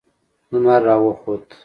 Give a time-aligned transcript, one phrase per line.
[0.51, 1.45] لمر را وخوت.